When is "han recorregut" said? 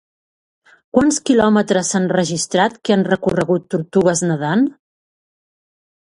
2.95-3.67